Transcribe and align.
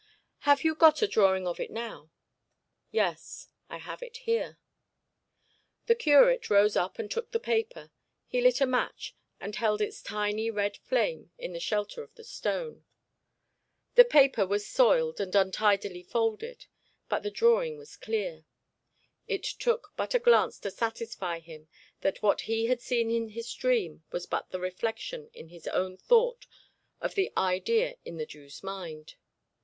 'Have 0.39 0.63
you 0.63 0.73
got 0.73 1.03
a 1.03 1.07
drawing 1.07 1.45
of 1.45 1.59
it 1.59 1.69
now?' 1.69 2.09
'Yes, 2.89 3.49
I 3.69 3.77
have 3.77 4.01
it 4.01 4.17
here.' 4.25 4.57
The 5.85 5.93
curate 5.93 6.49
rose 6.49 6.75
up 6.75 6.97
and 6.97 7.11
took 7.11 7.29
the 7.29 7.39
paper. 7.39 7.91
He 8.25 8.41
lit 8.41 8.61
a 8.61 8.65
match, 8.65 9.15
and 9.39 9.55
held 9.57 9.79
its 9.79 10.01
tiny 10.01 10.49
red 10.49 10.75
flame 10.77 11.29
in 11.37 11.53
the 11.53 11.59
shelter 11.59 12.01
of 12.01 12.15
the 12.15 12.23
stone. 12.23 12.83
The 13.93 14.03
paper 14.03 14.43
was 14.47 14.65
soiled 14.67 15.19
and 15.21 15.35
untidily 15.35 16.01
folded, 16.01 16.65
but 17.07 17.21
the 17.21 17.29
drawing 17.29 17.77
was 17.77 17.95
clear. 17.95 18.45
It 19.27 19.43
took 19.43 19.93
but 19.95 20.15
a 20.15 20.17
glance 20.19 20.57
to 20.61 20.71
satisfy 20.71 21.37
him 21.41 21.67
that 21.99 22.23
what 22.23 22.41
he 22.49 22.65
had 22.65 22.81
seen 22.81 23.11
in 23.11 23.29
his 23.29 23.53
dream 23.53 24.03
was 24.11 24.25
but 24.25 24.49
the 24.49 24.59
reflection 24.59 25.29
in 25.35 25.49
his 25.49 25.67
own 25.67 25.95
thought 25.95 26.47
of 26.99 27.13
the 27.13 27.31
idea 27.37 27.97
in 28.03 28.17
the 28.17 28.25
Jew's 28.25 28.63
mind. 28.63 29.13